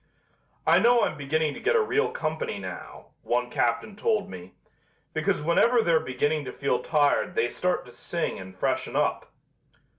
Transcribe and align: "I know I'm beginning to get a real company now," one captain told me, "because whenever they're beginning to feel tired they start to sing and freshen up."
"I 0.65 0.79
know 0.79 1.03
I'm 1.03 1.15
beginning 1.15 1.53
to 1.53 1.59
get 1.59 1.75
a 1.75 1.79
real 1.83 2.09
company 2.09 2.57
now," 2.57 3.09
one 3.21 3.51
captain 3.51 3.95
told 3.95 4.31
me, 4.31 4.53
"because 5.13 5.43
whenever 5.43 5.83
they're 5.83 5.99
beginning 5.99 6.43
to 6.45 6.51
feel 6.51 6.79
tired 6.81 7.35
they 7.35 7.47
start 7.47 7.85
to 7.85 7.91
sing 7.91 8.39
and 8.39 8.57
freshen 8.57 8.95
up." 8.95 9.31